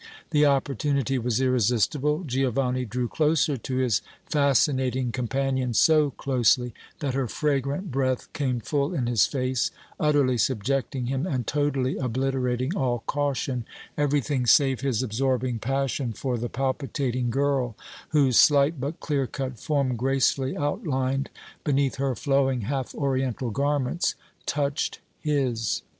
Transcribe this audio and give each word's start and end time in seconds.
The 0.31 0.47
opportunity 0.47 1.19
was 1.19 1.39
irresistible. 1.39 2.23
Giovanni 2.23 2.85
drew 2.85 3.07
closer 3.07 3.55
to 3.55 3.75
his 3.75 4.01
fascinating 4.25 5.11
companion, 5.11 5.75
so 5.75 6.09
closely 6.09 6.73
that 7.01 7.13
her 7.13 7.27
fragrant 7.27 7.91
breath 7.91 8.33
came 8.33 8.59
full 8.61 8.95
in 8.95 9.05
his 9.05 9.27
face, 9.27 9.69
utterly 9.99 10.39
subjecting 10.39 11.05
him 11.05 11.27
and 11.27 11.45
totally 11.45 11.97
obliterating 11.97 12.75
all 12.75 13.03
caution, 13.05 13.63
everything 13.95 14.47
save 14.47 14.81
his 14.81 15.03
absorbing 15.03 15.59
passion 15.59 16.13
for 16.13 16.35
the 16.35 16.49
palpitating 16.49 17.29
girl 17.29 17.75
whose 18.09 18.39
slight, 18.39 18.81
but 18.81 18.99
clear 19.01 19.27
cut 19.27 19.59
form, 19.59 19.95
gracefully 19.95 20.57
outlined 20.57 21.29
beneath 21.63 21.97
her 21.97 22.15
flowing, 22.15 22.61
half 22.61 22.95
oriental 22.95 23.51
garments, 23.51 24.15
touched 24.47 24.97
his. 25.19 25.83